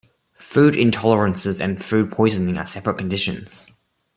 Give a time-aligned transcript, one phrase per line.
[0.39, 3.67] Food intolerances and food poisoning are separate conditions.